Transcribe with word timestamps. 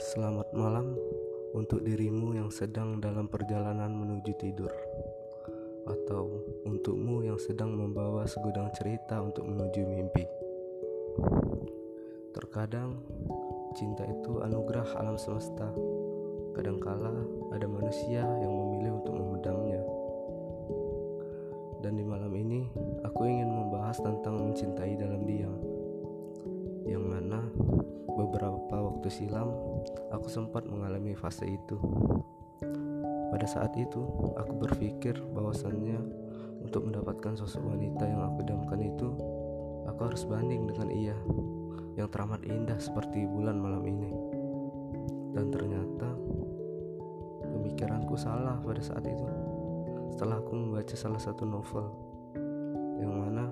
Selamat 0.00 0.48
malam 0.56 0.96
untuk 1.52 1.84
dirimu 1.84 2.32
yang 2.32 2.48
sedang 2.48 3.04
dalam 3.04 3.28
perjalanan 3.28 3.92
menuju 3.92 4.32
tidur, 4.40 4.72
atau 5.84 6.40
untukmu 6.64 7.20
yang 7.28 7.36
sedang 7.36 7.76
membawa 7.76 8.24
segudang 8.24 8.72
cerita 8.72 9.20
untuk 9.20 9.44
menuju 9.44 9.84
mimpi. 9.84 10.24
Terkadang 12.32 12.96
cinta 13.76 14.08
itu 14.08 14.40
anugerah 14.40 14.88
alam 14.96 15.20
semesta. 15.20 15.68
Kadangkala 16.56 17.12
ada 17.52 17.68
manusia 17.68 18.24
yang 18.40 18.56
memilih 18.56 19.04
untuk 19.04 19.20
memendamnya. 19.20 19.84
Dan 21.84 22.00
di 22.00 22.04
malam 22.08 22.32
ini, 22.32 22.64
aku 23.04 23.28
ingin 23.28 23.52
membahas 23.52 24.00
tentang 24.00 24.48
mencintai 24.48 24.96
dalam 24.96 25.28
diam, 25.28 25.60
yang 26.88 27.04
mana 27.04 27.44
beberapa 28.16 28.76
waktu 28.80 29.08
silam 29.12 29.48
aku 30.10 30.26
sempat 30.26 30.66
mengalami 30.66 31.14
fase 31.14 31.46
itu. 31.46 31.78
Pada 33.30 33.46
saat 33.46 33.72
itu, 33.78 34.02
aku 34.34 34.52
berpikir 34.58 35.16
bahwasannya 35.32 36.02
untuk 36.60 36.90
mendapatkan 36.90 37.38
sosok 37.38 37.62
wanita 37.72 38.04
yang 38.04 38.20
aku 38.26 38.42
damkan 38.44 38.80
itu, 38.82 39.08
aku 39.86 40.00
harus 40.10 40.26
banding 40.26 40.66
dengan 40.66 40.88
ia 40.90 41.16
yang 41.94 42.10
teramat 42.10 42.42
indah 42.44 42.76
seperti 42.82 43.24
bulan 43.24 43.56
malam 43.56 43.86
ini. 43.86 44.10
Dan 45.30 45.48
ternyata 45.54 46.10
pemikiranku 47.46 48.18
salah 48.18 48.58
pada 48.60 48.82
saat 48.82 49.06
itu. 49.06 49.26
Setelah 50.14 50.42
aku 50.42 50.52
membaca 50.52 50.94
salah 50.98 51.22
satu 51.22 51.46
novel 51.46 51.86
yang 53.00 53.14
mana 53.14 53.48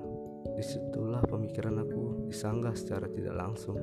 di 0.58 0.60
situlah 0.60 1.22
pemikiran 1.24 1.80
aku 1.80 2.28
disanggah 2.28 2.74
secara 2.74 3.06
tidak 3.08 3.34
langsung. 3.38 3.78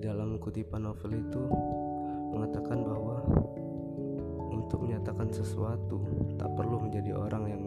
Dalam 0.00 0.40
kutipan 0.40 0.88
novel 0.88 1.12
itu 1.12 1.42
mengatakan 2.32 2.80
bahwa 2.80 3.20
untuk 4.48 4.88
menyatakan 4.88 5.28
sesuatu 5.28 6.00
tak 6.40 6.48
perlu 6.56 6.80
menjadi 6.80 7.12
orang 7.12 7.44
yang 7.52 7.62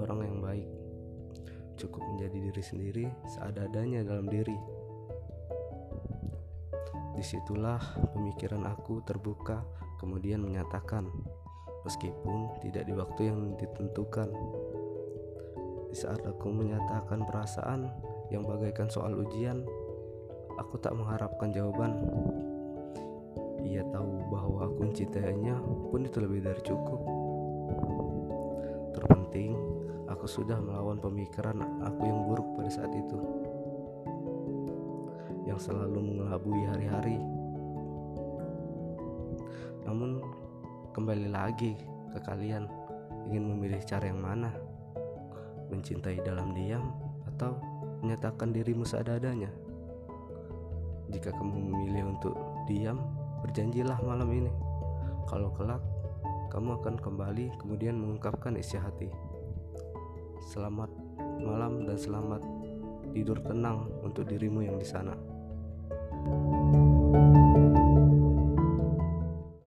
orang 0.00 0.18
yang 0.24 0.38
baik. 0.40 0.68
Cukup 1.76 2.00
menjadi 2.14 2.38
diri 2.48 2.62
sendiri 2.64 3.06
seadanya 3.28 4.00
dalam 4.00 4.32
diri. 4.32 4.56
Di 7.14 7.22
situlah 7.22 7.78
pemikiran 8.16 8.64
aku 8.64 9.04
terbuka 9.04 9.60
kemudian 10.00 10.40
menyatakan 10.40 11.06
meskipun 11.84 12.48
tidak 12.64 12.88
di 12.88 12.96
waktu 12.96 13.28
yang 13.28 13.52
ditentukan. 13.60 14.32
Di 15.92 15.96
saat 16.00 16.24
aku 16.26 16.50
menyatakan 16.50 17.22
perasaan 17.28 17.86
yang 18.32 18.42
bagaikan 18.42 18.88
soal 18.90 19.14
ujian 19.14 19.62
Aku 20.54 20.78
tak 20.78 20.94
mengharapkan 20.94 21.50
jawaban. 21.50 21.98
Ia 23.64 23.82
tahu 23.90 24.22
bahwa 24.30 24.70
aku 24.70 24.86
mencintainya 24.86 25.58
pun 25.90 26.06
itu 26.06 26.18
lebih 26.22 26.46
dari 26.46 26.60
cukup. 26.62 27.00
Terpenting, 28.94 29.58
aku 30.06 30.30
sudah 30.30 30.60
melawan 30.62 31.02
pemikiran 31.02 31.58
aku 31.82 32.00
yang 32.06 32.22
buruk 32.30 32.46
pada 32.54 32.70
saat 32.70 32.92
itu. 32.94 33.18
Yang 35.42 35.70
selalu 35.70 35.98
mengelabui 35.98 36.62
hari-hari. 36.70 37.18
Namun, 39.84 40.22
kembali 40.94 41.34
lagi 41.34 41.74
ke 42.14 42.18
kalian 42.22 42.70
ingin 43.26 43.44
memilih 43.50 43.82
cara 43.82 44.06
yang 44.06 44.22
mana? 44.22 44.54
Mencintai 45.72 46.22
dalam 46.22 46.54
diam 46.54 46.94
atau 47.26 47.58
menyatakan 48.04 48.54
dirimu 48.54 48.86
seadanya? 48.86 49.50
Jika 51.14 51.30
kamu 51.30 51.70
memilih 51.70 52.18
untuk 52.18 52.34
diam, 52.66 52.98
berjanjilah 53.46 54.02
malam 54.02 54.34
ini. 54.34 54.50
Kalau 55.30 55.54
kelak, 55.54 55.78
kamu 56.50 56.82
akan 56.82 56.98
kembali 56.98 57.54
kemudian 57.62 57.94
mengungkapkan 57.94 58.58
isi 58.58 58.74
hati. 58.74 59.14
Selamat 60.50 60.90
malam 61.38 61.86
dan 61.86 61.94
selamat 61.94 62.42
tidur 63.14 63.38
tenang 63.46 63.86
untuk 64.02 64.26
dirimu 64.26 64.66
yang 64.66 64.74
di 64.74 64.86
sana. 64.90 65.33